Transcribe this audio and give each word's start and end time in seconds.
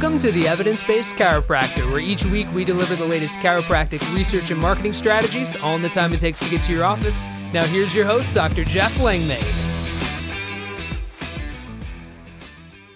Welcome 0.00 0.18
to 0.20 0.32
the 0.32 0.48
Evidence 0.48 0.82
Based 0.82 1.14
Chiropractor, 1.14 1.90
where 1.90 2.00
each 2.00 2.24
week 2.24 2.50
we 2.54 2.64
deliver 2.64 2.96
the 2.96 3.04
latest 3.04 3.38
chiropractic 3.40 4.00
research 4.14 4.50
and 4.50 4.58
marketing 4.58 4.94
strategies, 4.94 5.56
all 5.56 5.76
in 5.76 5.82
the 5.82 5.90
time 5.90 6.14
it 6.14 6.20
takes 6.20 6.40
to 6.40 6.48
get 6.48 6.62
to 6.62 6.72
your 6.72 6.84
office. 6.84 7.20
Now, 7.52 7.66
here's 7.66 7.94
your 7.94 8.06
host, 8.06 8.32
Dr. 8.32 8.64
Jeff 8.64 8.98
Langmaid. 8.98 9.44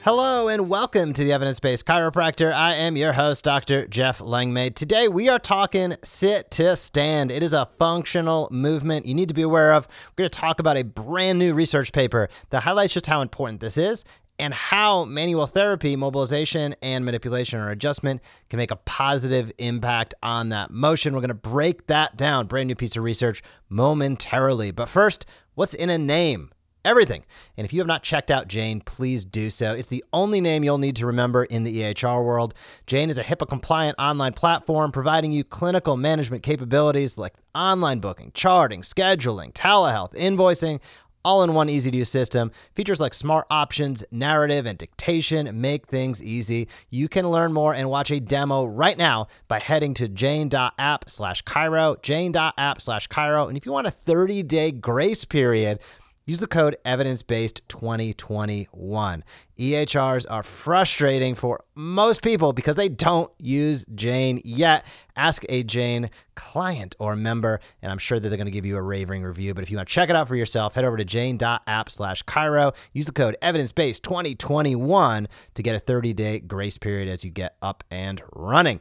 Hello 0.00 0.48
and 0.48 0.68
welcome 0.68 1.12
to 1.12 1.24
the 1.24 1.32
Evidence 1.32 1.60
Based 1.60 1.84
Chiropractor. 1.84 2.52
I 2.52 2.74
am 2.74 2.96
your 2.96 3.12
host, 3.12 3.44
Dr. 3.44 3.86
Jeff 3.86 4.22
Langmaid. 4.22 4.74
Today 4.74 5.06
we 5.06 5.28
are 5.28 5.38
talking 5.38 5.96
sit 6.02 6.50
to 6.52 6.74
stand. 6.74 7.30
It 7.30 7.42
is 7.42 7.52
a 7.52 7.68
functional 7.78 8.48
movement 8.50 9.04
you 9.04 9.14
need 9.14 9.28
to 9.28 9.34
be 9.34 9.42
aware 9.42 9.74
of. 9.74 9.86
We're 10.12 10.22
going 10.22 10.30
to 10.30 10.38
talk 10.38 10.58
about 10.58 10.78
a 10.78 10.84
brand 10.84 11.38
new 11.38 11.52
research 11.52 11.92
paper 11.92 12.30
that 12.48 12.62
highlights 12.62 12.94
just 12.94 13.06
how 13.06 13.20
important 13.20 13.60
this 13.60 13.76
is 13.76 14.04
and 14.38 14.52
how 14.52 15.04
manual 15.04 15.46
therapy, 15.46 15.96
mobilization, 15.96 16.74
and 16.82 17.04
manipulation 17.04 17.60
or 17.60 17.70
adjustment 17.70 18.20
can 18.50 18.56
make 18.56 18.70
a 18.70 18.76
positive 18.76 19.52
impact 19.58 20.14
on 20.22 20.48
that 20.48 20.70
motion. 20.70 21.14
We're 21.14 21.20
going 21.20 21.28
to 21.28 21.34
break 21.34 21.86
that 21.86 22.16
down, 22.16 22.46
brand 22.46 22.68
new 22.68 22.74
piece 22.74 22.96
of 22.96 23.04
research 23.04 23.42
momentarily. 23.68 24.70
But 24.70 24.88
first, 24.88 25.26
what's 25.54 25.74
in 25.74 25.90
a 25.90 25.98
name? 25.98 26.50
Everything. 26.84 27.24
And 27.56 27.64
if 27.64 27.72
you 27.72 27.80
have 27.80 27.86
not 27.86 28.02
checked 28.02 28.30
out 28.30 28.46
Jane, 28.46 28.80
please 28.80 29.24
do 29.24 29.48
so. 29.48 29.72
It's 29.72 29.88
the 29.88 30.04
only 30.12 30.42
name 30.42 30.62
you'll 30.62 30.76
need 30.76 30.96
to 30.96 31.06
remember 31.06 31.44
in 31.44 31.64
the 31.64 31.80
EHR 31.80 32.22
world. 32.22 32.52
Jane 32.86 33.08
is 33.08 33.16
a 33.16 33.22
HIPAA 33.22 33.48
compliant 33.48 33.98
online 33.98 34.34
platform 34.34 34.92
providing 34.92 35.32
you 35.32 35.44
clinical 35.44 35.96
management 35.96 36.42
capabilities 36.42 37.16
like 37.16 37.32
online 37.54 38.00
booking, 38.00 38.32
charting, 38.34 38.82
scheduling, 38.82 39.50
telehealth, 39.54 40.12
invoicing, 40.12 40.78
all 41.24 41.42
in 41.42 41.54
one 41.54 41.68
easy 41.68 41.90
to 41.90 41.96
use 41.96 42.08
system. 42.08 42.50
Features 42.74 43.00
like 43.00 43.14
smart 43.14 43.46
options, 43.50 44.04
narrative, 44.10 44.66
and 44.66 44.78
dictation 44.78 45.60
make 45.60 45.86
things 45.86 46.22
easy. 46.22 46.68
You 46.90 47.08
can 47.08 47.28
learn 47.28 47.52
more 47.52 47.74
and 47.74 47.90
watch 47.90 48.10
a 48.10 48.20
demo 48.20 48.64
right 48.64 48.98
now 48.98 49.28
by 49.48 49.58
heading 49.58 49.94
to 49.94 50.08
jane.app 50.08 51.08
slash 51.08 51.42
chiro, 51.44 52.00
jane.app 52.02 52.80
slash 52.80 53.08
chiro. 53.08 53.48
And 53.48 53.56
if 53.56 53.66
you 53.66 53.72
want 53.72 53.86
a 53.86 53.90
30 53.90 54.42
day 54.42 54.70
grace 54.70 55.24
period, 55.24 55.80
Use 56.26 56.40
the 56.40 56.46
code 56.46 56.78
evidence-based2021. 56.86 59.22
EHRs 59.58 60.24
are 60.30 60.42
frustrating 60.42 61.34
for 61.34 61.62
most 61.74 62.22
people 62.22 62.54
because 62.54 62.76
they 62.76 62.88
don't 62.88 63.30
use 63.38 63.84
Jane 63.94 64.40
yet. 64.42 64.86
Ask 65.16 65.44
a 65.50 65.62
Jane 65.62 66.08
client 66.34 66.96
or 66.98 67.14
member, 67.14 67.60
and 67.82 67.92
I'm 67.92 67.98
sure 67.98 68.18
that 68.18 68.28
they're 68.28 68.38
going 68.38 68.46
to 68.46 68.50
give 68.50 68.64
you 68.64 68.78
a 68.78 68.82
raving 68.82 69.22
review. 69.22 69.52
But 69.52 69.64
if 69.64 69.70
you 69.70 69.76
want 69.76 69.88
to 69.88 69.94
check 69.94 70.08
it 70.08 70.16
out 70.16 70.26
for 70.26 70.36
yourself, 70.36 70.72
head 70.74 70.86
over 70.86 70.96
to 70.96 71.04
jane.app 71.04 71.90
slash 71.90 72.24
chiro. 72.24 72.74
Use 72.94 73.04
the 73.04 73.12
code 73.12 73.36
evidence-based2021 73.42 75.26
to 75.52 75.62
get 75.62 75.76
a 75.76 75.80
30-day 75.80 76.40
grace 76.40 76.78
period 76.78 77.08
as 77.08 77.22
you 77.22 77.30
get 77.30 77.56
up 77.60 77.84
and 77.90 78.22
running. 78.32 78.80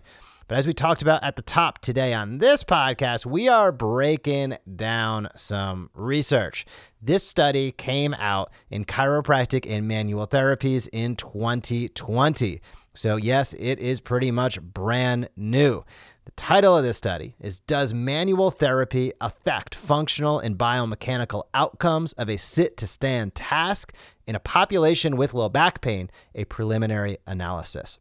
But 0.53 0.59
as 0.59 0.67
we 0.67 0.73
talked 0.73 1.01
about 1.01 1.23
at 1.23 1.35
the 1.35 1.41
top 1.41 1.79
today 1.79 2.13
on 2.13 2.37
this 2.37 2.63
podcast, 2.63 3.25
we 3.25 3.47
are 3.47 3.71
breaking 3.71 4.55
down 4.75 5.29
some 5.35 5.89
research. 5.95 6.63
This 7.01 7.27
study 7.27 7.71
came 7.71 8.13
out 8.13 8.51
in 8.69 8.85
Chiropractic 8.85 9.65
and 9.67 9.87
Manual 9.87 10.27
Therapies 10.27 10.87
in 10.93 11.15
2020. 11.15 12.61
So, 12.93 13.15
yes, 13.15 13.53
it 13.53 13.79
is 13.79 13.99
pretty 13.99 14.29
much 14.29 14.61
brand 14.61 15.27
new. 15.35 15.85
The 16.25 16.31
title 16.33 16.77
of 16.77 16.83
this 16.83 16.97
study 16.97 17.33
is 17.39 17.59
Does 17.59 17.91
Manual 17.91 18.51
Therapy 18.51 19.11
Affect 19.19 19.73
Functional 19.73 20.37
and 20.37 20.55
Biomechanical 20.55 21.45
Outcomes 21.55 22.13
of 22.13 22.29
a 22.29 22.37
Sit 22.37 22.77
to 22.77 22.85
Stand 22.85 23.33
Task 23.33 23.91
in 24.27 24.35
a 24.35 24.39
Population 24.39 25.17
with 25.17 25.33
Low 25.33 25.49
Back 25.49 25.81
Pain? 25.81 26.11
A 26.35 26.45
Preliminary 26.45 27.17
Analysis. 27.25 27.97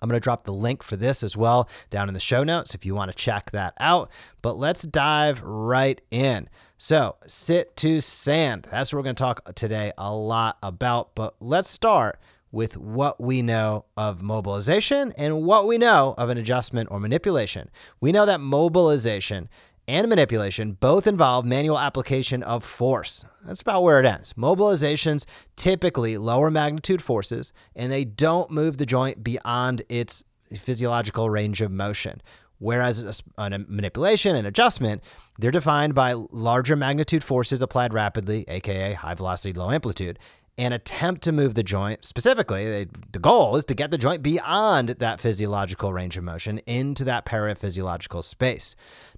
I'm 0.00 0.08
going 0.08 0.20
to 0.20 0.22
drop 0.22 0.44
the 0.44 0.52
link 0.52 0.82
for 0.82 0.96
this 0.96 1.22
as 1.22 1.36
well 1.36 1.68
down 1.90 2.08
in 2.08 2.14
the 2.14 2.20
show 2.20 2.44
notes 2.44 2.74
if 2.74 2.84
you 2.86 2.94
want 2.94 3.10
to 3.10 3.16
check 3.16 3.50
that 3.50 3.74
out. 3.78 4.10
But 4.42 4.56
let's 4.56 4.82
dive 4.82 5.42
right 5.42 6.00
in. 6.10 6.48
So, 6.78 7.16
sit 7.26 7.76
to 7.78 8.00
stand. 8.00 8.66
That's 8.70 8.92
what 8.92 8.98
we're 8.98 9.04
going 9.04 9.16
to 9.16 9.22
talk 9.22 9.54
today 9.54 9.92
a 9.98 10.14
lot 10.14 10.56
about. 10.62 11.14
But 11.14 11.36
let's 11.40 11.68
start 11.68 12.18
with 12.52 12.76
what 12.76 13.20
we 13.20 13.42
know 13.42 13.84
of 13.96 14.22
mobilization 14.22 15.12
and 15.16 15.42
what 15.42 15.66
we 15.66 15.78
know 15.78 16.14
of 16.18 16.30
an 16.30 16.38
adjustment 16.38 16.88
or 16.90 16.98
manipulation. 16.98 17.70
We 18.00 18.12
know 18.12 18.26
that 18.26 18.40
mobilization 18.40 19.48
and 19.88 20.08
manipulation 20.08 20.72
both 20.72 21.06
involve 21.06 21.44
manual 21.44 21.78
application 21.78 22.42
of 22.42 22.64
force. 22.64 23.24
That's 23.44 23.62
about 23.62 23.82
where 23.82 24.00
it 24.00 24.06
ends. 24.06 24.32
Mobilizations 24.34 25.24
typically 25.56 26.16
lower 26.18 26.50
magnitude 26.50 27.02
forces 27.02 27.52
and 27.74 27.90
they 27.90 28.04
don't 28.04 28.50
move 28.50 28.78
the 28.78 28.86
joint 28.86 29.24
beyond 29.24 29.82
its 29.88 30.24
physiological 30.58 31.30
range 31.30 31.60
of 31.60 31.70
motion. 31.70 32.20
Whereas 32.58 33.22
a, 33.38 33.42
a 33.42 33.58
manipulation 33.58 34.36
and 34.36 34.46
adjustment, 34.46 35.02
they're 35.38 35.50
defined 35.50 35.94
by 35.94 36.12
larger 36.12 36.76
magnitude 36.76 37.24
forces 37.24 37.62
applied 37.62 37.94
rapidly, 37.94 38.44
aka 38.48 38.92
high 38.92 39.14
velocity, 39.14 39.54
low 39.54 39.70
amplitude, 39.70 40.18
and 40.58 40.74
attempt 40.74 41.22
to 41.22 41.32
move 41.32 41.54
the 41.54 41.62
joint. 41.62 42.04
Specifically, 42.04 42.68
they, 42.68 42.86
the 43.12 43.18
goal 43.18 43.56
is 43.56 43.64
to 43.66 43.74
get 43.74 43.90
the 43.90 43.98
joint 43.98 44.22
beyond 44.22 44.90
that 44.90 45.20
physiological 45.20 45.92
range 45.92 46.16
of 46.16 46.24
motion 46.24 46.58
into 46.66 47.04
that 47.04 47.24
paraphysiological 47.24 48.22
space. 48.22 48.74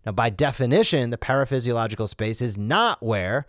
Now, 0.07 0.13
by 0.13 0.31
definition, 0.31 1.11
the 1.11 1.19
paraphysiological 1.19 2.09
space 2.09 2.41
is 2.41 2.57
not 2.57 3.03
where 3.03 3.47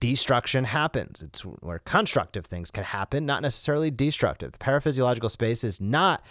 destruction 0.00 0.64
happens. 0.64 1.22
It's 1.22 1.40
where 1.40 1.78
constructive 1.78 2.46
things 2.46 2.70
can 2.70 2.84
happen, 2.84 3.24
not 3.24 3.42
necessarily 3.42 3.90
destructive. 3.90 4.52
The 4.52 4.58
paraphysiological 4.58 5.30
space 5.30 5.64
is 5.64 5.80
not 5.80 6.22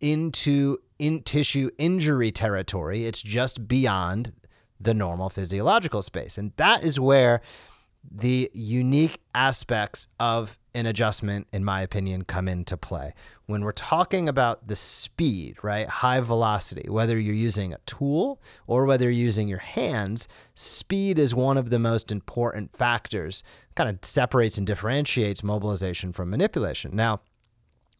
into 0.00 0.78
in 0.98 1.22
tissue 1.22 1.70
injury 1.78 2.30
territory. 2.30 3.04
It's 3.04 3.20
just 3.20 3.68
beyond 3.68 4.32
the 4.80 4.94
normal 4.94 5.28
physiological 5.28 6.02
space. 6.02 6.38
And 6.38 6.52
that 6.56 6.84
is 6.84 6.98
where 6.98 7.42
the 8.08 8.50
unique 8.54 9.18
aspects 9.34 10.08
of 10.18 10.58
an 10.74 10.86
adjustment, 10.86 11.48
in 11.52 11.64
my 11.64 11.82
opinion, 11.82 12.22
come 12.22 12.46
into 12.48 12.76
play. 12.76 13.12
When 13.46 13.62
we're 13.62 13.72
talking 13.72 14.28
about 14.28 14.68
the 14.68 14.76
speed, 14.76 15.56
right? 15.62 15.88
High 15.88 16.20
velocity, 16.20 16.88
whether 16.88 17.18
you're 17.18 17.34
using 17.34 17.72
a 17.72 17.78
tool 17.86 18.40
or 18.66 18.84
whether 18.84 19.06
you're 19.06 19.12
using 19.12 19.48
your 19.48 19.58
hands, 19.58 20.28
speed 20.54 21.18
is 21.18 21.34
one 21.34 21.58
of 21.58 21.70
the 21.70 21.78
most 21.78 22.12
important 22.12 22.76
factors. 22.76 23.42
Kind 23.74 23.90
of 23.90 23.98
separates 24.04 24.58
and 24.58 24.66
differentiates 24.66 25.42
mobilization 25.42 26.12
from 26.12 26.30
manipulation. 26.30 26.94
Now, 26.94 27.20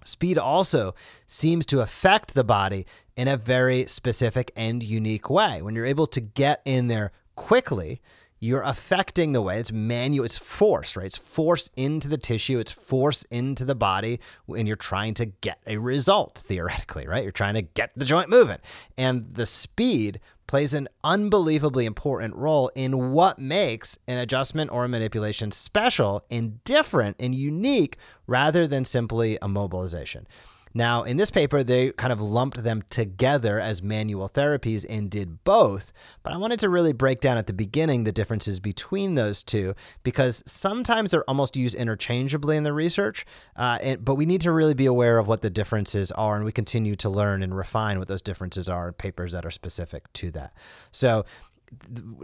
Speed 0.04 0.38
also 0.38 0.94
seems 1.26 1.66
to 1.66 1.80
affect 1.80 2.34
the 2.34 2.44
body 2.44 2.86
in 3.16 3.28
a 3.28 3.36
very 3.36 3.84
specific 3.86 4.50
and 4.56 4.82
unique 4.82 5.28
way. 5.28 5.60
When 5.60 5.74
you're 5.74 5.86
able 5.86 6.06
to 6.08 6.20
get 6.20 6.62
in 6.64 6.88
there 6.88 7.12
quickly, 7.36 8.00
you're 8.40 8.62
affecting 8.62 9.32
the 9.32 9.42
way 9.42 9.60
it's 9.60 9.70
manual 9.70 10.24
it's 10.24 10.38
force 10.38 10.96
right? 10.96 11.06
It's 11.06 11.16
force 11.16 11.70
into 11.76 12.08
the 12.08 12.18
tissue 12.18 12.58
it's 12.58 12.72
force 12.72 13.22
into 13.24 13.64
the 13.64 13.74
body 13.74 14.18
and 14.48 14.66
you're 14.66 14.76
trying 14.76 15.14
to 15.14 15.26
get 15.26 15.60
a 15.66 15.76
result 15.78 16.38
theoretically 16.38 17.06
right? 17.06 17.22
You're 17.22 17.32
trying 17.32 17.54
to 17.54 17.62
get 17.62 17.92
the 17.94 18.04
joint 18.04 18.28
moving. 18.30 18.58
And 18.96 19.30
the 19.30 19.46
speed 19.46 20.20
plays 20.46 20.74
an 20.74 20.88
unbelievably 21.04 21.86
important 21.86 22.34
role 22.34 22.72
in 22.74 23.12
what 23.12 23.38
makes 23.38 23.98
an 24.08 24.18
adjustment 24.18 24.72
or 24.72 24.84
a 24.84 24.88
manipulation 24.88 25.52
special 25.52 26.24
and 26.28 26.64
different 26.64 27.14
and 27.20 27.34
unique 27.34 27.96
rather 28.26 28.66
than 28.66 28.84
simply 28.84 29.38
a 29.40 29.46
mobilization 29.46 30.26
now, 30.72 31.02
in 31.02 31.16
this 31.16 31.30
paper, 31.30 31.64
they 31.64 31.90
kind 31.92 32.12
of 32.12 32.20
lumped 32.20 32.62
them 32.62 32.82
together 32.90 33.58
as 33.58 33.82
manual 33.82 34.28
therapies 34.28 34.86
and 34.88 35.10
did 35.10 35.42
both. 35.42 35.92
But 36.22 36.32
I 36.32 36.36
wanted 36.36 36.60
to 36.60 36.68
really 36.68 36.92
break 36.92 37.20
down 37.20 37.38
at 37.38 37.48
the 37.48 37.52
beginning 37.52 38.04
the 38.04 38.12
differences 38.12 38.60
between 38.60 39.16
those 39.16 39.42
two 39.42 39.74
because 40.04 40.44
sometimes 40.46 41.10
they're 41.10 41.28
almost 41.28 41.56
used 41.56 41.74
interchangeably 41.74 42.56
in 42.56 42.62
the 42.62 42.72
research. 42.72 43.26
Uh, 43.56 43.78
and, 43.82 44.04
but 44.04 44.14
we 44.14 44.26
need 44.26 44.40
to 44.42 44.52
really 44.52 44.74
be 44.74 44.86
aware 44.86 45.18
of 45.18 45.26
what 45.26 45.40
the 45.40 45.50
differences 45.50 46.12
are, 46.12 46.36
and 46.36 46.44
we 46.44 46.52
continue 46.52 46.94
to 46.96 47.08
learn 47.08 47.42
and 47.42 47.56
refine 47.56 47.98
what 47.98 48.06
those 48.06 48.22
differences 48.22 48.68
are 48.68 48.88
in 48.88 48.94
papers 48.94 49.32
that 49.32 49.44
are 49.44 49.50
specific 49.50 50.12
to 50.12 50.30
that. 50.30 50.52
So, 50.92 51.24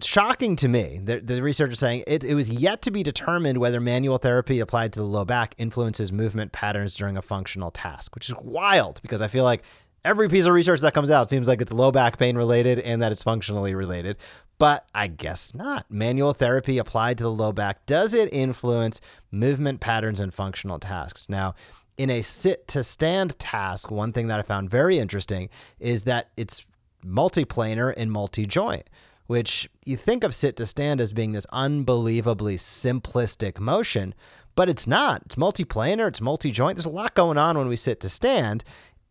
shocking 0.02 0.56
to 0.56 0.68
me. 0.68 1.00
The, 1.02 1.20
the 1.20 1.42
research 1.42 1.72
is 1.72 1.78
saying 1.78 2.04
it, 2.06 2.24
it 2.24 2.34
was 2.34 2.48
yet 2.48 2.82
to 2.82 2.90
be 2.90 3.02
determined 3.02 3.58
whether 3.58 3.80
manual 3.80 4.18
therapy 4.18 4.60
applied 4.60 4.92
to 4.94 5.00
the 5.00 5.06
low 5.06 5.24
back 5.24 5.54
influences 5.58 6.12
movement 6.12 6.52
patterns 6.52 6.96
during 6.96 7.16
a 7.16 7.22
functional 7.22 7.70
task, 7.70 8.14
which 8.14 8.28
is 8.28 8.34
wild 8.40 9.00
because 9.02 9.20
I 9.20 9.28
feel 9.28 9.44
like 9.44 9.62
every 10.04 10.28
piece 10.28 10.46
of 10.46 10.52
research 10.52 10.80
that 10.80 10.94
comes 10.94 11.10
out 11.10 11.30
seems 11.30 11.48
like 11.48 11.60
it's 11.60 11.72
low 11.72 11.92
back 11.92 12.18
pain 12.18 12.36
related 12.36 12.78
and 12.80 13.00
that 13.02 13.12
it's 13.12 13.22
functionally 13.22 13.74
related. 13.74 14.16
But 14.58 14.86
I 14.94 15.08
guess 15.08 15.54
not. 15.54 15.86
Manual 15.90 16.32
therapy 16.32 16.78
applied 16.78 17.18
to 17.18 17.24
the 17.24 17.32
low 17.32 17.52
back, 17.52 17.86
does 17.86 18.14
it 18.14 18.32
influence 18.32 19.00
movement 19.30 19.80
patterns 19.80 20.18
and 20.18 20.32
functional 20.32 20.78
tasks? 20.78 21.28
Now, 21.28 21.54
in 21.96 22.10
a 22.10 22.22
sit 22.22 22.66
to 22.68 22.82
stand 22.82 23.38
task, 23.38 23.90
one 23.90 24.12
thing 24.12 24.28
that 24.28 24.38
I 24.38 24.42
found 24.42 24.70
very 24.70 24.98
interesting 24.98 25.48
is 25.78 26.04
that 26.04 26.30
it's 26.36 26.66
multiplanar 27.04 27.94
and 27.96 28.10
multi 28.10 28.46
joint 28.46 28.88
which 29.26 29.68
you 29.84 29.96
think 29.96 30.24
of 30.24 30.34
sit 30.34 30.56
to 30.56 30.66
stand 30.66 31.00
as 31.00 31.12
being 31.12 31.32
this 31.32 31.46
unbelievably 31.52 32.56
simplistic 32.56 33.58
motion, 33.58 34.14
but 34.54 34.68
it's 34.68 34.86
not. 34.86 35.22
It's 35.26 35.34
multiplanar, 35.34 36.08
it's 36.08 36.20
multi 36.20 36.50
joint. 36.50 36.76
There's 36.76 36.86
a 36.86 36.90
lot 36.90 37.14
going 37.14 37.38
on 37.38 37.58
when 37.58 37.68
we 37.68 37.76
sit 37.76 38.00
to 38.00 38.08
stand. 38.08 38.64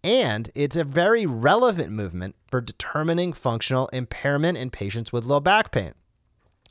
And 0.03 0.51
it's 0.53 0.75
a 0.75 0.83
very 0.83 1.25
relevant 1.25 1.91
movement 1.91 2.35
for 2.47 2.61
determining 2.61 3.33
functional 3.33 3.87
impairment 3.87 4.57
in 4.57 4.69
patients 4.69 5.11
with 5.11 5.25
low 5.25 5.39
back 5.39 5.71
pain. 5.71 5.93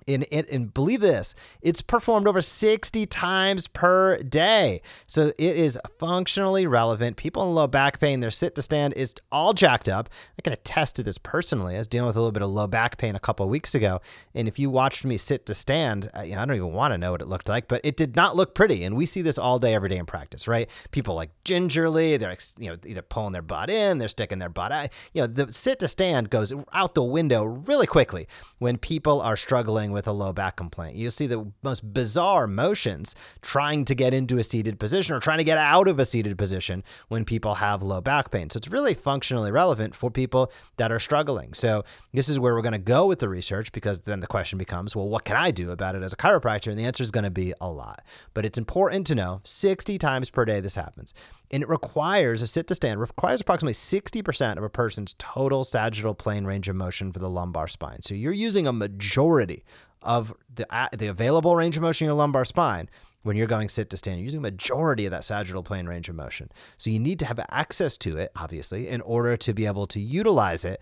And, 0.07 0.27
and, 0.31 0.47
and, 0.51 0.75
believe 0.75 1.01
this, 1.01 1.35
it's 1.63 1.81
performed 1.81 2.27
over 2.27 2.43
60 2.43 3.07
times 3.07 3.69
per 3.69 4.19
day. 4.23 4.83
So 5.07 5.29
it 5.39 5.57
is 5.57 5.79
functionally 5.99 6.67
relevant. 6.67 7.17
People 7.17 7.43
in 7.49 7.55
low 7.55 7.67
back 7.67 8.01
pain, 8.01 8.21
their 8.21 8.31
sit 8.31 8.55
to 8.57 8.63
stand 8.63 8.95
is 8.95 9.15
all 9.33 9.55
jacked 9.55 9.89
up. 9.89 10.11
I 10.39 10.43
can 10.43 10.53
attest 10.53 10.97
to 10.97 11.03
this 11.03 11.17
personally. 11.17 11.77
I 11.77 11.79
was 11.79 11.87
dealing 11.87 12.09
with 12.09 12.17
a 12.17 12.21
little 12.21 12.33
bit 12.33 12.43
of 12.43 12.51
low 12.51 12.67
back 12.67 12.99
pain 12.99 13.17
a 13.17 13.21
couple 13.21 13.49
weeks 13.49 13.75
ago. 13.75 14.01
And 14.35 14.47
if 14.47 14.59
you 14.59 14.69
watched 14.69 15.05
me 15.05 15.17
sit 15.17 15.47
to 15.47 15.55
stand, 15.55 16.11
I, 16.13 16.25
you 16.25 16.35
know, 16.35 16.43
I 16.43 16.45
don't 16.45 16.57
even 16.57 16.73
want 16.73 16.93
to 16.93 16.99
know 16.99 17.13
what 17.13 17.23
it 17.23 17.29
looked 17.29 17.49
like, 17.49 17.69
but 17.69 17.81
it 17.85 17.97
did 17.97 18.15
not 18.17 18.37
look 18.37 18.55
pretty. 18.55 18.85
And 18.85 18.97
we 18.97 19.07
see 19.07 19.23
this 19.23 19.39
all 19.39 19.59
day, 19.59 19.75
every 19.75 19.89
day 19.89 19.97
in 19.97 20.07
practice, 20.07 20.47
right? 20.47 20.69
People 20.91 21.15
like 21.15 21.31
gingerly, 21.45 22.17
they're 22.17 22.37
you 22.59 22.71
know 22.71 22.77
either 22.85 23.03
pulling 23.03 23.33
their 23.33 23.43
butt 23.43 23.71
in, 23.71 23.99
they're 23.99 24.09
sticking 24.09 24.39
their 24.39 24.49
butt 24.49 24.73
out. 24.73 24.91
You 25.13 25.23
know, 25.23 25.27
the 25.27 25.53
sit 25.53 25.79
to 25.79 25.89
stand 25.89 26.31
goes 26.31 26.53
out 26.73 26.95
the 26.95 27.03
window 27.03 27.45
really 27.45 27.87
quickly 27.87 28.29
when 28.59 28.77
people 28.79 29.21
are 29.21 29.37
struggling 29.37 29.93
with 29.95 30.07
a 30.07 30.13
low 30.13 30.33
back 30.33 30.57
complaint. 30.57 30.97
You'll 30.97 31.11
see 31.11 31.27
the 31.27 31.51
most 31.63 31.95
bizarre 31.95 32.47
motions 32.47 33.15
trying 33.41 33.85
to 33.87 33.95
get 33.95 34.13
into 34.13 34.39
a 34.39 34.45
seated 34.45 34.79
position 34.79 35.15
or 35.15 35.21
trying 35.21 35.39
to 35.39 35.45
get 35.45 35.59
out 35.59 35.89
of 35.89 35.99
a 35.99 36.05
seated 36.05 36.37
position 36.37 36.85
when 37.09 37.25
people 37.25 37.55
have 37.55 37.83
low 37.83 38.01
back 38.01 38.31
pain. 38.31 38.51
So 38.51 38.59
it's 38.59 38.69
really 38.69 38.95
functionally 38.95 39.51
relevant 39.51 39.95
for 39.95 40.11
people 40.11 40.53
that 40.77 40.93
are 40.93 41.01
struggling. 41.01 41.55
So 41.55 41.85
this 42.13 42.29
is 42.29 42.39
where 42.39 42.55
we're 42.55 42.63
going 42.63 42.73
to 42.73 42.79
go 42.79 43.07
with 43.07 43.21
the 43.21 43.29
research 43.29 43.73
because 43.73 44.01
then 44.01 44.21
the 44.21 44.27
question 44.27 44.59
becomes, 44.59 44.95
well, 44.95 45.09
what 45.09 45.25
can 45.25 45.37
I 45.37 45.51
do 45.51 45.71
about 45.71 45.95
it 45.95 46.03
as 46.03 46.13
a 46.13 46.17
chiropractor? 46.17 46.69
And 46.69 46.79
the 46.79 46.85
answer 46.85 47.03
is 47.03 47.11
going 47.11 47.25
to 47.25 47.31
be 47.31 47.55
a 47.61 47.71
lot. 47.71 48.03
But 48.35 48.45
it's 48.45 48.59
important 48.59 49.07
to 49.07 49.15
know 49.15 49.41
60 49.45 49.97
times 49.99 50.31
per 50.31 50.45
day 50.45 50.61
this 50.61 50.75
happens 50.75 51.15
and 51.55 51.63
it 51.63 51.69
requires 51.69 52.43
a 52.43 52.47
sit 52.47 52.67
to 52.67 52.75
stand 52.75 53.01
requires 53.01 53.41
approximately 53.41 53.73
60% 53.73 54.57
of 54.57 54.65
a 54.65 54.69
person's 54.69 55.15
total 55.19 55.65
sagittal 55.65 56.15
plane 56.15 56.45
range 56.45 56.69
of 56.69 56.77
motion 56.77 57.13
for 57.13 57.21
the 57.21 57.31
lumbar 57.31 57.69
spine 57.69 58.03
so 58.03 58.13
you're 58.13 58.33
using 58.33 58.67
a 58.67 58.73
majority 58.73 59.65
of 60.03 60.35
the, 60.55 60.67
the 60.97 61.07
available 61.07 61.57
range 61.57 61.77
of 61.77 61.83
motion 61.83 62.05
in 62.05 62.09
your 62.09 62.17
lumbar 62.17 62.45
spine 62.45 62.89
when 63.23 63.37
you're 63.37 63.47
going 63.47 63.69
sit 63.69 63.91
to 63.91 63.97
stand. 63.97 64.19
You're 64.19 64.27
using 64.27 64.39
a 64.39 64.43
majority 64.43 65.07
of 65.07 65.11
that 65.11 65.25
sagittal 65.25 65.63
plane 65.63 65.87
range 65.87 66.09
of 66.09 66.15
motion. 66.15 66.51
So 66.79 66.91
you 66.91 67.01
need 67.01 67.19
to 67.21 67.27
have 67.27 67.41
access 67.51 67.97
to 67.99 68.19
it, 68.19 68.31
obviously, 68.37 68.87
in 68.87 69.01
order 69.01 69.37
to 69.39 69.55
be 69.55 69.67
able 69.67 69.87
to 69.89 70.01
utilize 70.01 70.65
it. 70.65 70.81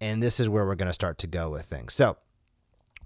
And 0.00 0.22
this 0.22 0.40
is 0.40 0.48
where 0.48 0.64
we're 0.64 0.76
going 0.76 0.86
to 0.86 0.94
start 0.94 1.18
to 1.18 1.26
go 1.26 1.50
with 1.50 1.64
things. 1.64 1.92
So 1.92 2.16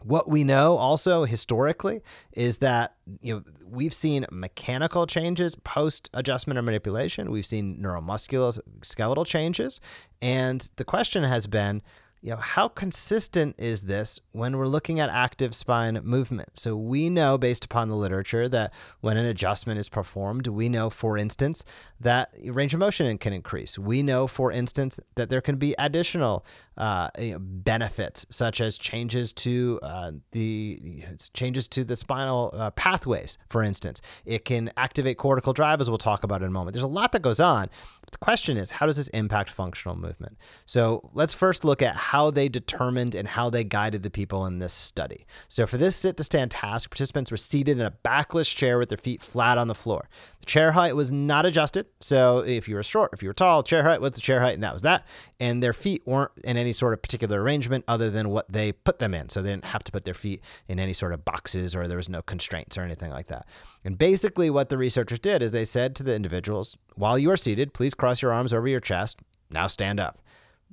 what 0.04 0.28
we 0.28 0.44
know 0.44 0.76
also 0.76 1.24
historically 1.24 2.02
is 2.32 2.58
that 2.58 2.94
you 3.20 3.34
know 3.34 3.42
we've 3.66 3.94
seen 3.94 4.26
mechanical 4.30 5.06
changes 5.06 5.54
post 5.56 6.10
adjustment 6.12 6.58
or 6.58 6.62
manipulation. 6.62 7.30
We've 7.30 7.46
seen 7.46 7.78
neuromusculoskeletal 7.82 9.26
changes, 9.26 9.80
and 10.20 10.68
the 10.76 10.84
question 10.84 11.24
has 11.24 11.46
been 11.46 11.82
you 12.24 12.30
know, 12.30 12.36
how 12.36 12.68
consistent 12.68 13.54
is 13.58 13.82
this 13.82 14.18
when 14.32 14.56
we're 14.56 14.66
looking 14.66 14.98
at 14.98 15.10
active 15.10 15.54
spine 15.54 16.00
movement? 16.02 16.58
So 16.58 16.74
we 16.74 17.10
know 17.10 17.36
based 17.36 17.66
upon 17.66 17.90
the 17.90 17.96
literature 17.96 18.48
that 18.48 18.72
when 19.02 19.18
an 19.18 19.26
adjustment 19.26 19.78
is 19.78 19.90
performed, 19.90 20.46
we 20.46 20.70
know, 20.70 20.88
for 20.88 21.18
instance, 21.18 21.66
that 22.04 22.32
range 22.46 22.72
of 22.72 22.80
motion 22.80 23.18
can 23.18 23.32
increase. 23.32 23.78
We 23.78 24.02
know, 24.02 24.26
for 24.26 24.52
instance, 24.52 24.98
that 25.16 25.28
there 25.30 25.40
can 25.40 25.56
be 25.56 25.74
additional 25.78 26.46
uh, 26.76 27.08
you 27.18 27.32
know, 27.32 27.38
benefits, 27.40 28.26
such 28.30 28.60
as 28.60 28.78
changes 28.78 29.32
to 29.32 29.80
uh, 29.82 30.12
the 30.32 31.04
changes 31.32 31.68
to 31.68 31.84
the 31.84 31.96
spinal 31.96 32.52
uh, 32.54 32.70
pathways. 32.72 33.38
For 33.48 33.62
instance, 33.62 34.00
it 34.24 34.44
can 34.44 34.70
activate 34.76 35.18
cortical 35.18 35.52
drive, 35.52 35.80
as 35.80 35.88
we'll 35.88 35.98
talk 35.98 36.24
about 36.24 36.42
in 36.42 36.48
a 36.48 36.50
moment. 36.50 36.74
There's 36.74 36.84
a 36.84 36.86
lot 36.86 37.12
that 37.12 37.22
goes 37.22 37.40
on. 37.40 37.68
The 38.10 38.18
question 38.18 38.56
is, 38.56 38.70
how 38.70 38.86
does 38.86 38.96
this 38.96 39.08
impact 39.08 39.50
functional 39.50 39.96
movement? 39.96 40.36
So 40.66 41.10
let's 41.14 41.34
first 41.34 41.64
look 41.64 41.82
at 41.82 41.96
how 41.96 42.30
they 42.30 42.48
determined 42.48 43.14
and 43.14 43.26
how 43.26 43.50
they 43.50 43.64
guided 43.64 44.02
the 44.02 44.10
people 44.10 44.46
in 44.46 44.58
this 44.58 44.72
study. 44.72 45.26
So 45.48 45.66
for 45.66 45.78
this 45.78 45.96
sit 45.96 46.16
to 46.18 46.24
stand 46.24 46.50
task, 46.50 46.90
participants 46.90 47.30
were 47.30 47.36
seated 47.36 47.78
in 47.78 47.84
a 47.84 47.90
backless 47.90 48.52
chair 48.52 48.78
with 48.78 48.88
their 48.88 48.98
feet 48.98 49.22
flat 49.22 49.58
on 49.58 49.68
the 49.68 49.74
floor. 49.74 50.08
The 50.44 50.50
chair 50.50 50.72
height 50.72 50.94
was 50.94 51.10
not 51.10 51.46
adjusted. 51.46 51.86
So 52.02 52.40
if 52.40 52.68
you 52.68 52.74
were 52.74 52.82
short, 52.82 53.14
if 53.14 53.22
you 53.22 53.30
were 53.30 53.34
tall, 53.34 53.62
chair 53.62 53.82
height 53.82 54.02
was 54.02 54.12
the 54.12 54.20
chair 54.20 54.42
height, 54.42 54.52
and 54.52 54.62
that 54.62 54.74
was 54.74 54.82
that. 54.82 55.06
And 55.40 55.62
their 55.62 55.72
feet 55.72 56.02
weren't 56.04 56.32
in 56.44 56.58
any 56.58 56.72
sort 56.72 56.92
of 56.92 57.00
particular 57.00 57.40
arrangement 57.40 57.86
other 57.88 58.10
than 58.10 58.28
what 58.28 58.52
they 58.52 58.72
put 58.72 58.98
them 58.98 59.14
in. 59.14 59.30
So 59.30 59.40
they 59.40 59.48
didn't 59.48 59.64
have 59.64 59.82
to 59.84 59.90
put 59.90 60.04
their 60.04 60.12
feet 60.12 60.42
in 60.68 60.78
any 60.78 60.92
sort 60.92 61.14
of 61.14 61.24
boxes 61.24 61.74
or 61.74 61.88
there 61.88 61.96
was 61.96 62.10
no 62.10 62.20
constraints 62.20 62.76
or 62.76 62.82
anything 62.82 63.10
like 63.10 63.28
that. 63.28 63.46
And 63.84 63.96
basically, 63.96 64.50
what 64.50 64.68
the 64.68 64.76
researchers 64.76 65.18
did 65.18 65.40
is 65.40 65.52
they 65.52 65.64
said 65.64 65.96
to 65.96 66.02
the 66.02 66.14
individuals, 66.14 66.76
while 66.94 67.18
you 67.18 67.30
are 67.30 67.38
seated, 67.38 67.72
please 67.72 67.94
cross 67.94 68.20
your 68.20 68.34
arms 68.34 68.52
over 68.52 68.68
your 68.68 68.80
chest. 68.80 69.20
Now 69.48 69.66
stand 69.66 69.98
up. 69.98 70.20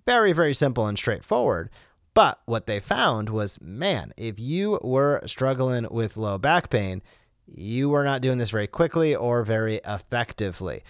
Very, 0.05 0.33
very 0.33 0.53
simple 0.53 0.85
and 0.85 0.97
straightforward. 0.97 1.69
But 2.13 2.41
what 2.45 2.65
they 2.65 2.81
found 2.81 3.29
was 3.29 3.57
man, 3.61 4.11
if 4.17 4.37
you 4.37 4.79
were 4.81 5.21
struggling 5.27 5.87
with 5.89 6.17
low 6.17 6.37
back 6.37 6.69
pain, 6.69 7.01
you 7.47 7.89
were 7.89 8.03
not 8.03 8.21
doing 8.21 8.37
this 8.37 8.49
very 8.49 8.67
quickly 8.67 9.15
or 9.15 9.43
very 9.43 9.81
effectively. 9.85 10.83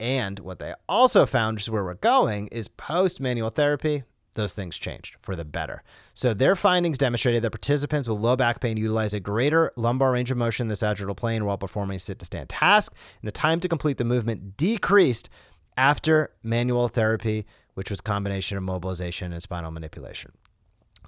And 0.00 0.38
what 0.40 0.58
they 0.58 0.74
also 0.88 1.26
found, 1.26 1.60
is 1.60 1.70
where 1.70 1.84
we're 1.84 1.94
going, 1.94 2.48
is 2.48 2.68
post 2.68 3.20
manual 3.20 3.50
therapy, 3.50 4.04
those 4.34 4.54
things 4.54 4.78
changed 4.78 5.16
for 5.20 5.34
the 5.34 5.44
better. 5.44 5.82
So 6.14 6.32
their 6.32 6.54
findings 6.54 6.98
demonstrated 6.98 7.42
that 7.42 7.50
participants 7.50 8.08
with 8.08 8.18
low 8.18 8.36
back 8.36 8.60
pain 8.60 8.76
utilize 8.76 9.12
a 9.12 9.20
greater 9.20 9.72
lumbar 9.76 10.12
range 10.12 10.30
of 10.30 10.36
motion 10.36 10.64
in 10.64 10.68
the 10.68 10.76
sagittal 10.76 11.14
plane 11.14 11.44
while 11.44 11.58
performing 11.58 11.98
sit 11.98 12.20
to 12.20 12.24
stand 12.24 12.48
task, 12.48 12.94
and 13.20 13.26
the 13.26 13.32
time 13.32 13.58
to 13.60 13.68
complete 13.68 13.98
the 13.98 14.04
movement 14.04 14.56
decreased 14.56 15.28
after 15.76 16.30
manual 16.42 16.88
therapy, 16.88 17.46
which 17.74 17.90
was 17.90 18.00
combination 18.00 18.56
of 18.56 18.62
mobilization 18.62 19.32
and 19.32 19.42
spinal 19.42 19.70
manipulation. 19.70 20.32